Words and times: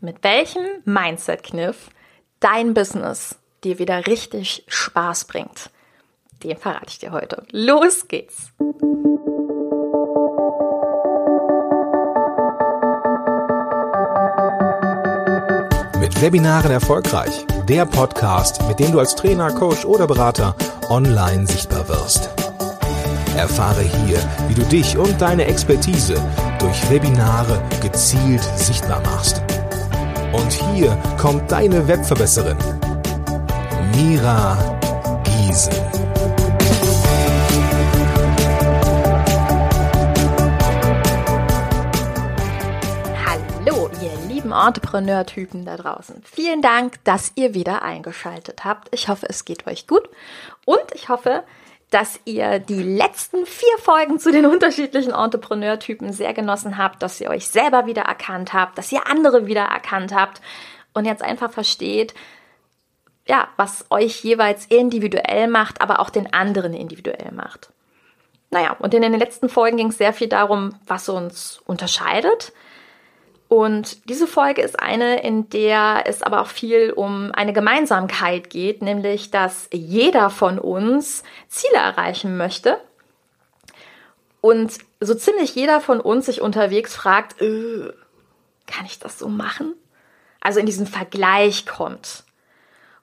mit 0.00 0.22
welchem 0.22 0.64
Mindset-Kniff 0.84 1.90
dein 2.40 2.74
Business 2.74 3.36
dir 3.64 3.78
wieder 3.78 4.06
richtig 4.06 4.64
Spaß 4.68 5.24
bringt. 5.24 5.70
Den 6.44 6.56
verrate 6.56 6.86
ich 6.88 6.98
dir 6.98 7.10
heute. 7.10 7.44
Los 7.50 8.06
geht's! 8.06 8.52
Mit 15.98 16.22
Webinaren 16.22 16.70
erfolgreich. 16.70 17.44
Der 17.68 17.84
Podcast, 17.84 18.62
mit 18.68 18.78
dem 18.78 18.92
du 18.92 19.00
als 19.00 19.16
Trainer, 19.16 19.52
Coach 19.52 19.84
oder 19.84 20.06
Berater 20.06 20.54
online 20.88 21.46
sichtbar 21.46 21.88
wirst. 21.88 22.30
Erfahre 23.36 23.82
hier, 23.82 24.18
wie 24.48 24.54
du 24.54 24.62
dich 24.62 24.96
und 24.96 25.20
deine 25.20 25.44
Expertise 25.44 26.14
durch 26.60 26.90
Webinare 26.90 27.62
gezielt 27.82 28.42
sichtbar 28.56 29.00
machst. 29.00 29.42
Und 30.38 30.52
hier 30.52 30.96
kommt 31.20 31.50
deine 31.50 31.88
Webverbesserin, 31.88 32.56
Mira 33.96 34.56
Giesen. 35.24 35.74
Hallo, 43.26 43.90
ihr 44.00 44.28
lieben 44.28 44.52
Entrepreneur-Typen 44.52 45.64
da 45.64 45.76
draußen. 45.76 46.22
Vielen 46.24 46.62
Dank, 46.62 47.02
dass 47.02 47.32
ihr 47.34 47.54
wieder 47.54 47.82
eingeschaltet 47.82 48.64
habt. 48.64 48.88
Ich 48.94 49.08
hoffe, 49.08 49.26
es 49.28 49.44
geht 49.44 49.66
euch 49.66 49.88
gut 49.88 50.08
und 50.64 50.78
ich 50.94 51.08
hoffe, 51.08 51.42
dass 51.90 52.20
ihr 52.24 52.58
die 52.58 52.82
letzten 52.82 53.46
vier 53.46 53.78
Folgen 53.78 54.18
zu 54.18 54.30
den 54.30 54.46
unterschiedlichen 54.46 55.12
Entrepreneur-Typen 55.12 56.12
sehr 56.12 56.34
genossen 56.34 56.76
habt, 56.76 57.02
dass 57.02 57.20
ihr 57.20 57.30
euch 57.30 57.48
selber 57.48 57.86
wieder 57.86 58.02
erkannt 58.02 58.52
habt, 58.52 58.76
dass 58.76 58.92
ihr 58.92 59.06
andere 59.06 59.46
wieder 59.46 59.62
erkannt 59.62 60.14
habt 60.14 60.42
und 60.92 61.06
jetzt 61.06 61.22
einfach 61.22 61.50
versteht, 61.50 62.14
ja, 63.26 63.48
was 63.56 63.86
euch 63.90 64.22
jeweils 64.22 64.66
individuell 64.66 65.48
macht, 65.48 65.80
aber 65.80 66.00
auch 66.00 66.10
den 66.10 66.32
anderen 66.32 66.74
individuell 66.74 67.32
macht. 67.32 67.70
Naja, 68.50 68.76
und 68.78 68.94
in 68.94 69.02
den 69.02 69.14
letzten 69.14 69.48
Folgen 69.48 69.76
ging 69.76 69.88
es 69.88 69.98
sehr 69.98 70.14
viel 70.14 70.28
darum, 70.28 70.74
was 70.86 71.08
uns 71.08 71.60
unterscheidet, 71.66 72.52
und 73.48 74.10
diese 74.10 74.26
Folge 74.26 74.60
ist 74.60 74.78
eine, 74.78 75.22
in 75.22 75.48
der 75.48 76.04
es 76.04 76.22
aber 76.22 76.42
auch 76.42 76.48
viel 76.48 76.92
um 76.92 77.32
eine 77.32 77.54
Gemeinsamkeit 77.54 78.50
geht, 78.50 78.82
nämlich 78.82 79.30
dass 79.30 79.70
jeder 79.72 80.28
von 80.28 80.58
uns 80.58 81.22
Ziele 81.48 81.78
erreichen 81.78 82.36
möchte. 82.36 82.78
Und 84.42 84.78
so 85.00 85.14
ziemlich 85.14 85.54
jeder 85.54 85.80
von 85.80 86.00
uns 86.00 86.26
sich 86.26 86.42
unterwegs 86.42 86.94
fragt, 86.94 87.40
äh, 87.40 87.90
kann 88.66 88.84
ich 88.84 88.98
das 88.98 89.18
so 89.18 89.28
machen? 89.28 89.74
Also 90.40 90.60
in 90.60 90.66
diesen 90.66 90.86
Vergleich 90.86 91.64
kommt. 91.66 92.24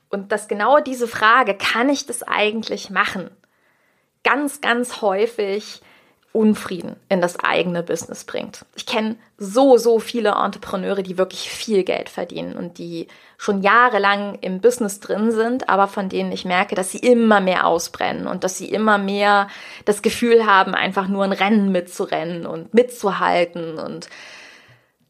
Und 0.09 0.31
dass 0.31 0.47
genau 0.47 0.79
diese 0.79 1.07
Frage, 1.07 1.55
kann 1.55 1.89
ich 1.89 2.05
das 2.05 2.21
eigentlich 2.21 2.91
machen? 2.91 3.31
Ganz, 4.23 4.61
ganz 4.61 5.01
häufig 5.01 5.81
Unfrieden 6.36 6.97
in 7.08 7.22
das 7.22 7.39
eigene 7.39 7.81
Business 7.81 8.25
bringt. 8.25 8.66
Ich 8.75 8.86
kenne 8.86 9.16
so, 9.38 9.78
so 9.78 10.00
viele 10.00 10.31
Entrepreneure, 10.31 11.02
die 11.02 11.17
wirklich 11.17 11.50
viel 11.50 11.83
Geld 11.83 12.09
verdienen 12.09 12.55
und 12.55 12.78
die 12.78 13.08
schon 13.38 13.61
jahrelang 13.61 14.38
im 14.41 14.59
Business 14.59 15.00
drin 15.00 15.31
sind, 15.31 15.69
aber 15.69 15.88
von 15.88 16.09
denen 16.09 16.31
ich 16.31 16.44
merke, 16.44 16.75
dass 16.75 16.91
sie 16.91 17.00
immer 17.00 17.39
mehr 17.39 17.66
ausbrennen 17.66 18.28
und 18.28 18.44
dass 18.44 18.58
sie 18.58 18.69
immer 18.69 18.97
mehr 18.97 19.47
das 19.86 20.02
Gefühl 20.02 20.45
haben, 20.45 20.75
einfach 20.75 21.08
nur 21.08 21.23
ein 21.23 21.31
Rennen 21.31 21.72
mitzurennen 21.72 22.45
und 22.45 22.73
mitzuhalten 22.73 23.80
und 23.80 24.09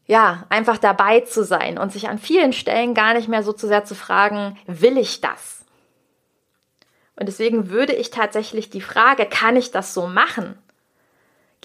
ja, 0.06 0.44
einfach 0.48 0.78
dabei 0.78 1.20
zu 1.20 1.44
sein 1.44 1.78
und 1.78 1.92
sich 1.92 2.08
an 2.08 2.18
vielen 2.18 2.52
Stellen 2.52 2.94
gar 2.94 3.14
nicht 3.14 3.26
mehr 3.26 3.42
so 3.42 3.52
zu 3.52 3.66
sehr 3.66 3.84
zu 3.84 3.96
fragen, 3.96 4.56
will 4.66 4.96
ich 4.96 5.20
das? 5.20 5.64
Und 7.16 7.26
deswegen 7.26 7.70
würde 7.70 7.94
ich 7.94 8.10
tatsächlich 8.10 8.70
die 8.70 8.80
Frage, 8.80 9.26
kann 9.26 9.56
ich 9.56 9.72
das 9.72 9.94
so 9.94 10.06
machen? 10.06 10.56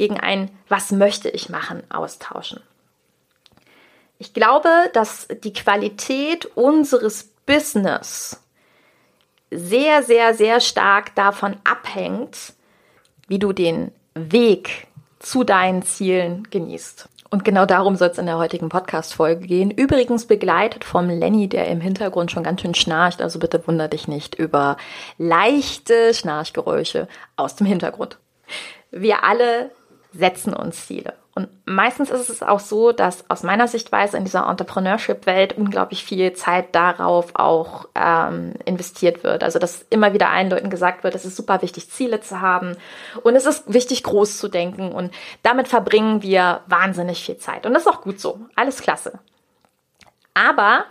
Gegen 0.02 0.20
ein 0.20 0.50
Was 0.68 0.92
möchte 0.92 1.30
ich 1.30 1.50
machen 1.50 1.84
austauschen. 1.92 2.60
Ich 4.18 4.34
glaube, 4.34 4.68
dass 4.94 5.28
die 5.44 5.54
Qualität 5.54 6.48
unseres 6.58 7.30
Business 7.46 8.42
sehr, 9.52 10.02
sehr, 10.02 10.34
sehr 10.34 10.60
stark 10.60 11.14
davon 11.14 11.56
abhängt, 11.64 12.54
wie 13.28 13.38
du 13.38 13.54
den 13.54 13.92
Weg 14.16 14.88
zu 15.20 15.44
deinen 15.44 15.84
Zielen 15.84 16.48
genießt. 16.50 17.08
Und 17.30 17.46
genau 17.46 17.68
darum 17.68 17.96
soll 17.96 18.10
es 18.10 18.18
in 18.18 18.26
der 18.26 18.40
heutigen 18.40 18.70
Podcast-Folge 18.70 19.46
gehen. 19.46 19.70
Übrigens 19.70 20.26
begleitet 20.26 20.84
vom 20.84 21.10
Lenny, 21.10 21.48
der 21.48 21.68
im 21.68 21.80
Hintergrund 21.80 22.32
schon 22.32 22.42
ganz 22.42 22.62
schön 22.62 22.74
schnarcht. 22.74 23.22
Also 23.22 23.38
bitte 23.38 23.68
wunder 23.68 23.88
dich 23.88 24.08
nicht 24.08 24.34
über 24.34 24.78
leichte 25.20 26.16
Schnarchgeräusche 26.16 27.08
aus 27.36 27.56
dem 27.56 27.68
Hintergrund. 27.68 28.18
Wir 28.90 29.24
alle 29.24 29.70
setzen 30.12 30.54
uns 30.54 30.88
Ziele. 30.88 31.14
Und 31.34 31.48
meistens 31.66 32.10
ist 32.10 32.30
es 32.30 32.44
auch 32.44 32.60
so, 32.60 32.92
dass 32.92 33.30
aus 33.30 33.44
meiner 33.44 33.68
Sichtweise 33.70 34.18
in 34.18 34.26
dieser 34.26 34.50
Entrepreneurship-Welt 34.50 35.58
unglaublich 35.58 36.04
viel 36.04 36.34
Zeit 36.34 36.76
darauf 36.76 37.36
auch 37.36 37.88
ähm, 37.96 38.54
investiert 38.66 39.24
wird. 39.24 39.42
Also 39.44 39.58
dass 39.58 39.86
immer 39.90 40.12
wieder 40.12 40.30
allen 40.30 40.50
Leuten 40.50 40.70
gesagt 40.70 41.06
wird, 41.06 41.16
es 41.16 41.24
ist 41.24 41.38
super 41.38 41.62
wichtig, 41.62 41.90
Ziele 41.90 42.20
zu 42.20 42.42
haben 42.42 42.76
und 43.24 43.36
es 43.36 43.46
ist 43.46 43.74
wichtig, 43.74 44.04
groß 44.04 44.40
zu 44.40 44.50
denken. 44.50 44.92
Und 44.92 45.14
damit 45.42 45.70
verbringen 45.70 46.22
wir 46.22 46.62
wahnsinnig 46.68 47.24
viel 47.24 47.38
Zeit. 47.38 47.66
Und 47.66 47.74
das 47.74 47.84
ist 47.84 47.92
auch 47.92 48.02
gut 48.02 48.20
so. 48.20 48.42
Alles 48.58 48.82
klasse. 48.82 49.20
Aber 50.34 50.84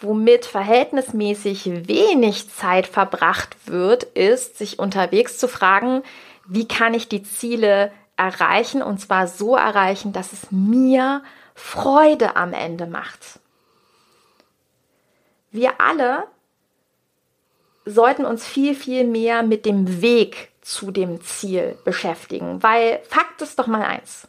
womit 0.00 0.44
verhältnismäßig 0.44 1.86
wenig 1.86 2.50
Zeit 2.50 2.88
verbracht 2.88 3.56
wird, 3.66 4.02
ist, 4.02 4.58
sich 4.58 4.80
unterwegs 4.80 5.38
zu 5.38 5.46
fragen, 5.46 6.02
wie 6.48 6.66
kann 6.66 6.94
ich 6.94 7.08
die 7.08 7.22
Ziele 7.22 7.92
erreichen 8.22 8.82
und 8.82 8.98
zwar 8.98 9.26
so 9.26 9.56
erreichen, 9.56 10.12
dass 10.12 10.32
es 10.32 10.50
mir 10.50 11.22
Freude 11.54 12.36
am 12.36 12.52
Ende 12.52 12.86
macht. 12.86 13.40
Wir 15.50 15.80
alle 15.80 16.24
sollten 17.84 18.24
uns 18.24 18.46
viel, 18.46 18.74
viel 18.74 19.04
mehr 19.04 19.42
mit 19.42 19.66
dem 19.66 20.00
Weg 20.00 20.50
zu 20.62 20.92
dem 20.92 21.20
Ziel 21.20 21.76
beschäftigen, 21.84 22.62
weil 22.62 23.00
Fakt 23.08 23.42
ist 23.42 23.58
doch 23.58 23.66
mal 23.66 23.82
eins. 23.82 24.28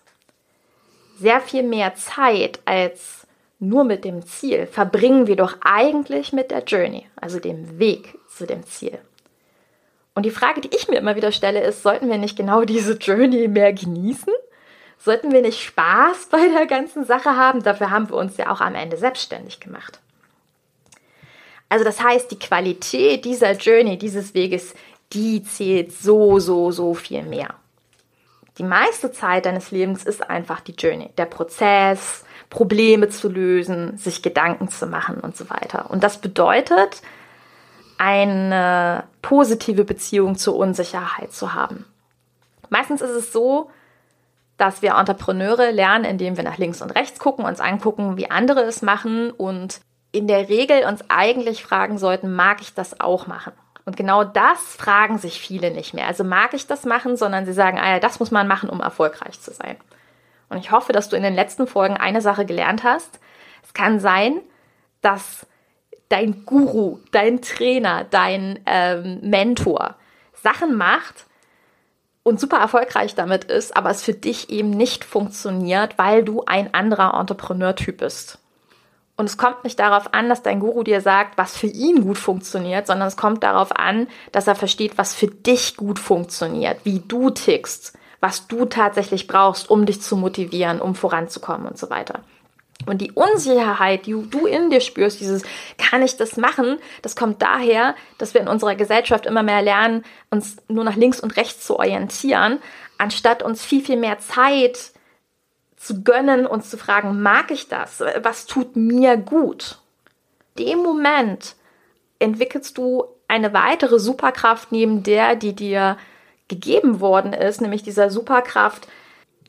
Sehr 1.20 1.40
viel 1.40 1.64
mehr 1.64 1.94
Zeit 1.96 2.60
als 2.66 3.28
nur 3.60 3.84
mit 3.84 4.04
dem 4.04 4.26
Ziel 4.26 4.66
verbringen 4.66 5.28
wir 5.28 5.36
doch 5.36 5.58
eigentlich 5.62 6.34
mit 6.34 6.52
der 6.52 6.64
Journey, 6.64 7.08
also 7.16 7.40
dem 7.40 7.80
Weg 7.80 8.18
zu 8.28 8.46
dem 8.46 8.66
Ziel. 8.66 9.00
Und 10.16 10.24
die 10.24 10.32
Frage, 10.32 10.62
die 10.62 10.76
ich 10.76 10.88
mir 10.88 10.98
immer 10.98 11.16
wieder 11.16 11.32
stelle, 11.32 11.62
ist, 11.62 11.82
sollten 11.82 12.10
wir 12.10 12.18
nicht 12.18 12.38
genau 12.38 12.64
diese 12.66 12.94
Journey 12.94 13.48
mehr 13.48 13.74
genießen? 13.74 14.34
Sollten 15.00 15.32
wir 15.32 15.42
nicht 15.42 15.62
Spaß 15.62 16.28
bei 16.32 16.48
der 16.50 16.66
ganzen 16.68 17.04
Sache 17.04 17.36
haben? 17.36 17.64
Dafür 17.64 17.90
haben 17.90 18.10
wir 18.10 18.16
uns 18.16 18.38
ja 18.38 18.52
auch 18.52 18.62
am 18.62 18.76
Ende 18.76 18.98
selbstständig 18.98 19.60
gemacht. 19.60 20.00
Also 21.68 21.84
das 21.84 22.02
heißt, 22.02 22.30
die 22.30 22.40
Qualität 22.40 23.26
dieser 23.26 23.54
Journey, 23.54 23.98
dieses 23.98 24.34
Weges, 24.36 24.76
die 25.12 25.44
zählt 25.44 25.92
so, 25.92 26.40
so, 26.40 26.72
so 26.72 26.94
viel 26.94 27.24
mehr. 27.24 27.56
Die 28.60 28.64
meiste 28.64 29.12
Zeit 29.12 29.48
deines 29.48 29.72
Lebens 29.72 30.04
ist 30.04 30.30
einfach 30.30 30.62
die 30.62 30.74
Journey, 30.74 31.10
der 31.18 31.26
Prozess, 31.26 32.24
Probleme 32.52 33.10
zu 33.10 33.28
lösen, 33.28 33.98
sich 33.98 34.22
Gedanken 34.22 34.70
zu 34.70 34.86
machen 34.86 35.20
und 35.20 35.36
so 35.36 35.50
weiter. 35.50 35.90
Und 35.90 36.04
das 36.04 36.20
bedeutet, 36.20 37.02
eine 37.98 39.04
positive 39.22 39.86
Beziehung 39.86 40.38
zur 40.38 40.56
Unsicherheit 40.56 41.32
zu 41.32 41.54
haben. 41.54 41.86
Meistens 42.70 43.02
ist 43.02 43.12
es 43.12 43.32
so, 43.32 43.70
dass 44.58 44.82
wir 44.82 44.96
Entrepreneure 44.96 45.72
lernen, 45.72 46.06
indem 46.06 46.38
wir 46.38 46.44
nach 46.44 46.58
links 46.58 46.82
und 46.82 46.92
rechts 46.92 47.20
gucken, 47.20 47.46
uns 47.46 47.60
angucken, 47.60 48.18
wie 48.18 48.32
andere 48.32 48.62
es 48.62 48.82
machen 48.82 49.32
und 49.32 49.82
in 50.12 50.28
der 50.28 50.48
Regel 50.48 50.86
uns 50.86 51.04
eigentlich 51.10 51.64
fragen 51.64 51.98
sollten, 51.98 52.34
mag 52.34 52.62
ich 52.62 52.74
das 52.74 53.00
auch 53.00 53.28
machen? 53.28 53.54
Und 53.86 53.98
genau 53.98 54.24
das 54.24 54.60
fragen 54.78 55.18
sich 55.18 55.40
viele 55.40 55.72
nicht 55.72 55.94
mehr. 55.94 56.08
Also 56.08 56.24
mag 56.24 56.54
ich 56.54 56.68
das 56.68 56.86
machen, 56.86 57.18
sondern 57.18 57.46
sie 57.46 57.54
sagen, 57.54 57.80
ah 57.80 57.90
ja, 57.90 58.00
das 58.00 58.20
muss 58.20 58.32
man 58.32 58.48
machen, 58.48 58.70
um 58.70 58.80
erfolgreich 58.80 59.42
zu 59.42 59.52
sein. 59.52 59.76
Und 60.50 60.58
ich 60.58 60.72
hoffe, 60.72 60.94
dass 60.94 61.10
du 61.10 61.18
in 61.18 61.24
den 61.24 61.34
letzten 61.34 61.68
Folgen 61.68 61.98
eine 61.98 62.22
Sache 62.22 62.46
gelernt 62.46 62.84
hast. 62.84 63.20
Es 63.64 63.74
kann 63.74 64.00
sein, 64.00 64.40
dass 65.02 65.46
dein 66.14 66.46
Guru, 66.46 67.00
dein 67.12 67.42
Trainer, 67.42 68.06
dein 68.08 68.60
ähm, 68.68 69.20
Mentor 69.24 69.96
Sachen 70.44 70.76
macht 70.76 71.26
und 72.22 72.40
super 72.40 72.58
erfolgreich 72.58 73.16
damit 73.16 73.46
ist, 73.46 73.76
aber 73.76 73.90
es 73.90 74.04
für 74.04 74.14
dich 74.14 74.52
eben 74.52 74.70
nicht 74.70 75.04
funktioniert, 75.04 75.98
weil 75.98 76.24
du 76.24 76.44
ein 76.46 76.72
anderer 76.76 77.20
Entrepreneur-Typ 77.20 77.98
bist. 77.98 78.38
Und 79.16 79.26
es 79.26 79.38
kommt 79.38 79.64
nicht 79.64 79.80
darauf 79.80 80.14
an, 80.14 80.30
dass 80.30 80.44
dein 80.44 80.60
Guru 80.60 80.84
dir 80.84 81.02
sagt, 81.02 81.36
was 81.38 81.58
für 81.58 81.68
ihn 81.68 82.04
gut 82.04 82.20
funktioniert, 82.20 82.86
sondern 82.86 83.08
es 83.08 83.18
kommt 83.18 83.42
darauf 83.42 83.76
an, 83.76 84.08
dass 84.32 84.48
er 84.48 84.56
versteht, 84.56 85.00
was 85.00 85.16
für 85.16 85.28
dich 85.28 85.78
gut 85.78 85.98
funktioniert, 85.98 86.78
wie 86.84 87.00
du 87.00 87.32
tickst, 87.32 87.98
was 88.20 88.48
du 88.48 88.66
tatsächlich 88.66 89.26
brauchst, 89.26 89.68
um 89.68 89.88
dich 89.88 90.00
zu 90.00 90.16
motivieren, 90.16 90.80
um 90.80 90.94
voranzukommen 90.94 91.68
und 91.68 91.80
so 91.80 91.90
weiter. 91.90 92.20
Und 92.86 93.00
die 93.00 93.12
Unsicherheit, 93.12 94.06
die 94.06 94.14
du 94.30 94.46
in 94.46 94.70
dir 94.70 94.82
spürst, 94.82 95.20
dieses, 95.20 95.44
kann 95.78 96.02
ich 96.02 96.18
das 96.18 96.38
machen, 96.38 96.78
das 97.02 97.16
kommt 97.16 97.42
daher, 97.42 97.96
dass 98.18 98.34
wir 98.34 98.42
in 98.42 98.48
unserer 98.48 98.76
Gesellschaft 98.76 99.26
immer 99.26 99.44
mehr 99.44 99.62
lernen, 99.62 100.04
uns 100.30 100.58
nur 100.68 100.84
nach 100.84 100.96
links 100.96 101.20
und 101.20 101.38
rechts 101.38 101.66
zu 101.66 101.78
orientieren, 101.78 102.60
anstatt 102.98 103.44
uns 103.44 103.64
viel, 103.64 103.84
viel 103.84 103.98
mehr 103.98 104.20
Zeit 104.20 104.92
zu 105.76 106.04
gönnen 106.04 106.46
und 106.46 106.66
zu 106.66 106.78
fragen, 106.78 107.22
mag 107.22 107.52
ich 107.52 107.68
das? 107.68 108.02
Was 108.22 108.46
tut 108.46 108.76
mir 108.76 109.18
gut? 109.18 109.80
Dem 110.58 110.80
Moment 110.80 111.56
entwickelst 112.20 112.78
du 112.78 113.06
eine 113.28 113.54
weitere 113.54 114.00
Superkraft 114.00 114.72
neben 114.72 115.04
der, 115.04 115.36
die 115.36 115.54
dir 115.54 115.98
gegeben 116.48 117.00
worden 117.00 117.34
ist, 117.34 117.62
nämlich 117.62 117.84
dieser 117.84 118.10
Superkraft, 118.10 118.88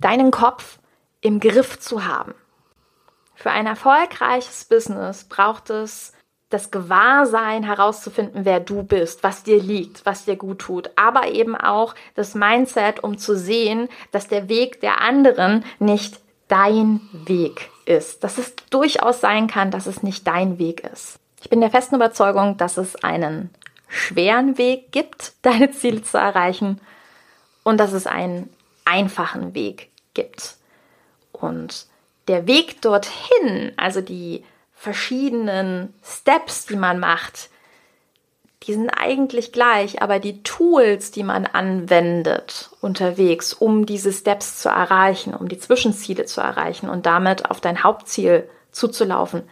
deinen 0.00 0.30
Kopf 0.30 0.78
im 1.20 1.40
Griff 1.40 1.78
zu 1.78 2.04
haben. 2.06 2.34
Für 3.34 3.50
ein 3.50 3.66
erfolgreiches 3.66 4.64
Business 4.64 5.24
braucht 5.24 5.70
es 5.70 6.12
das 6.50 6.70
Gewahrsein 6.70 7.64
herauszufinden, 7.64 8.44
wer 8.44 8.60
du 8.60 8.84
bist, 8.84 9.24
was 9.24 9.42
dir 9.42 9.60
liegt, 9.60 10.06
was 10.06 10.24
dir 10.24 10.36
gut 10.36 10.60
tut, 10.60 10.90
aber 10.94 11.28
eben 11.28 11.56
auch 11.56 11.94
das 12.14 12.34
Mindset, 12.34 13.02
um 13.02 13.18
zu 13.18 13.36
sehen, 13.36 13.88
dass 14.12 14.28
der 14.28 14.48
Weg 14.48 14.80
der 14.80 15.00
anderen 15.00 15.64
nicht 15.80 16.20
dein 16.46 17.00
Weg 17.12 17.70
ist, 17.86 18.22
dass 18.22 18.38
es 18.38 18.54
durchaus 18.70 19.20
sein 19.20 19.48
kann, 19.48 19.70
dass 19.70 19.86
es 19.86 20.02
nicht 20.02 20.26
dein 20.26 20.58
Weg 20.58 20.80
ist. 20.84 21.18
Ich 21.40 21.50
bin 21.50 21.60
der 21.60 21.70
festen 21.70 21.96
Überzeugung, 21.96 22.56
dass 22.56 22.76
es 22.76 22.94
einen 23.02 23.50
schweren 23.88 24.56
Weg 24.56 24.92
gibt, 24.92 25.32
deine 25.42 25.72
Ziele 25.72 26.02
zu 26.02 26.18
erreichen 26.18 26.80
und 27.64 27.78
dass 27.78 27.92
es 27.92 28.06
einen 28.06 28.48
einfachen 28.84 29.54
Weg 29.54 29.90
gibt. 30.12 30.56
Und 31.32 31.86
der 32.28 32.46
Weg 32.46 32.80
dorthin, 32.82 33.72
also 33.76 34.00
die 34.00 34.44
verschiedenen 34.72 35.94
Steps, 36.02 36.66
die 36.66 36.76
man 36.76 36.98
macht, 36.98 37.50
die 38.66 38.72
sind 38.72 38.90
eigentlich 38.90 39.52
gleich, 39.52 40.00
aber 40.00 40.18
die 40.18 40.42
Tools, 40.42 41.10
die 41.10 41.22
man 41.22 41.46
anwendet 41.46 42.70
unterwegs, 42.80 43.52
um 43.52 43.84
diese 43.84 44.12
Steps 44.12 44.60
zu 44.60 44.70
erreichen, 44.70 45.34
um 45.34 45.48
die 45.48 45.58
Zwischenziele 45.58 46.24
zu 46.24 46.40
erreichen 46.40 46.88
und 46.88 47.04
damit 47.04 47.50
auf 47.50 47.60
dein 47.60 47.82
Hauptziel 47.82 48.48
zuzulaufen, 48.70 49.42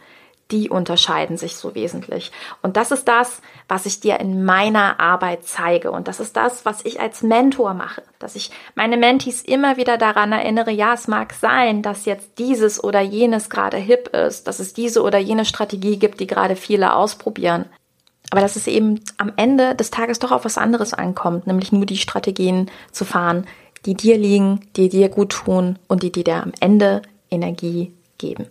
die 0.53 0.69
unterscheiden 0.69 1.35
sich 1.35 1.55
so 1.55 1.73
wesentlich. 1.73 2.31
Und 2.61 2.77
das 2.77 2.91
ist 2.91 3.07
das, 3.07 3.41
was 3.67 3.87
ich 3.87 3.99
dir 3.99 4.19
in 4.19 4.45
meiner 4.45 4.99
Arbeit 4.99 5.45
zeige. 5.45 5.91
Und 5.91 6.07
das 6.07 6.19
ist 6.19 6.37
das, 6.37 6.63
was 6.63 6.85
ich 6.85 7.01
als 7.01 7.23
Mentor 7.23 7.73
mache. 7.73 8.03
Dass 8.19 8.35
ich 8.35 8.51
meine 8.75 8.95
Mentees 8.95 9.41
immer 9.41 9.77
wieder 9.77 9.97
daran 9.97 10.31
erinnere, 10.31 10.71
ja, 10.71 10.93
es 10.93 11.07
mag 11.07 11.33
sein, 11.33 11.81
dass 11.81 12.05
jetzt 12.05 12.37
dieses 12.37 12.81
oder 12.81 13.01
jenes 13.01 13.49
gerade 13.49 13.77
hip 13.77 14.09
ist, 14.09 14.47
dass 14.47 14.59
es 14.59 14.73
diese 14.73 15.01
oder 15.01 15.17
jene 15.17 15.43
Strategie 15.43 15.97
gibt, 15.97 16.19
die 16.19 16.27
gerade 16.27 16.55
viele 16.55 16.95
ausprobieren. 16.95 17.65
Aber 18.29 18.41
dass 18.41 18.55
es 18.55 18.67
eben 18.67 19.01
am 19.17 19.33
Ende 19.35 19.73
des 19.73 19.89
Tages 19.89 20.19
doch 20.19 20.31
auf 20.31 20.45
was 20.45 20.59
anderes 20.59 20.93
ankommt, 20.93 21.47
nämlich 21.47 21.71
nur 21.71 21.87
die 21.87 21.97
Strategien 21.97 22.69
zu 22.91 23.05
fahren, 23.05 23.47
die 23.87 23.95
dir 23.95 24.17
liegen, 24.17 24.61
die 24.75 24.89
dir 24.89 25.09
gut 25.09 25.31
tun 25.31 25.79
und 25.87 26.03
die 26.03 26.11
dir 26.11 26.43
am 26.43 26.51
Ende 26.59 27.01
Energie 27.31 27.91
geben. 28.19 28.47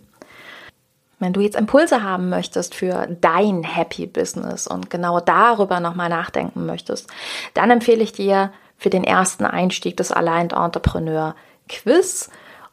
Wenn 1.23 1.31
du 1.31 1.39
jetzt 1.39 1.55
Impulse 1.55 2.03
haben 2.03 2.27
möchtest 2.27 2.75
für 2.75 3.07
dein 3.21 3.63
Happy 3.63 4.07
Business 4.07 4.67
und 4.67 4.89
genau 4.89 5.21
darüber 5.21 5.79
nochmal 5.79 6.09
nachdenken 6.09 6.65
möchtest, 6.65 7.09
dann 7.53 7.71
empfehle 7.71 8.03
ich 8.03 8.11
dir 8.11 8.51
für 8.77 8.89
den 8.89 9.05
ersten 9.05 9.45
Einstieg 9.45 9.95
das 9.95 10.11
Aligned 10.11 10.51
Entrepreneur 10.51 11.33
Quiz 11.69 12.29